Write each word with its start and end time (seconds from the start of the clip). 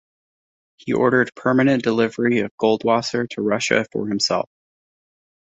He 0.77 0.93
ordered 0.93 1.31
permanent 1.35 1.83
delivery 1.83 2.39
of 2.39 2.49
Goldwasser 2.59 3.29
to 3.29 3.41
Russia 3.43 3.85
for 3.91 4.07
himself. 4.07 4.49